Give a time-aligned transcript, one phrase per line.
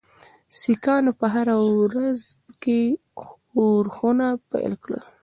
[0.59, 2.09] سیکهانو په هره برخه
[2.63, 2.79] کې
[3.21, 5.01] ښورښونه پیل کړل.